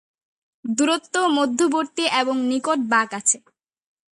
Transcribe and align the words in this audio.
দূরত্ব, 0.65 1.15
মধ্যবর্তী 1.37 2.05
এবং 2.21 2.35
নিকট 2.43 2.79
বা 2.89 3.01
কাছে। 3.05 3.37